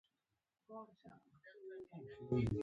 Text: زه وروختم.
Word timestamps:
زه 0.65 0.73
وروختم. 0.75 1.19